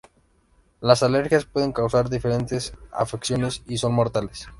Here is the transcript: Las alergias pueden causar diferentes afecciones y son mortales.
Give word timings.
Las 0.79 1.03
alergias 1.03 1.45
pueden 1.45 1.73
causar 1.73 2.09
diferentes 2.09 2.73
afecciones 2.91 3.61
y 3.67 3.77
son 3.77 3.93
mortales. 3.93 4.47